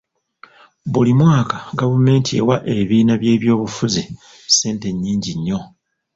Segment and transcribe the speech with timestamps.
[0.91, 4.03] Buli mwaka gavumenti ewa ebibiina by'ebyobufuzi
[4.49, 5.59] ssente nnyingi nnyo.